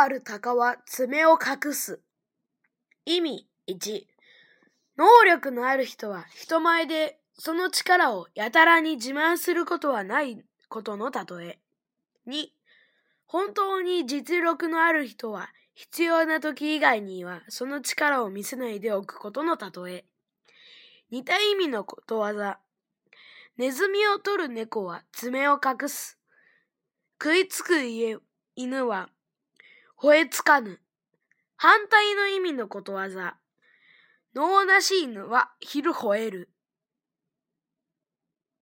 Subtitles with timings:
[0.00, 2.00] ある鷹は爪を隠す。
[3.04, 4.06] 意味1。
[4.96, 11.58] 能力のある人は人前でその力をやたらに自慢することはないことの例え。
[12.26, 12.48] 2、
[13.26, 20.04] 本当に実力のある人は必要な時以外にはその力を見せないでおくことの例え。
[21.10, 22.58] 似た意味のことわざ。
[23.58, 26.18] ネズミを取る猫は爪を隠す。
[27.22, 28.16] 食いつく家
[28.56, 29.10] 犬は
[30.02, 30.80] 吠えつかぬ。
[31.56, 33.36] 反対の意味のことわざ。
[34.34, 36.48] 脳なし犬は昼吠える。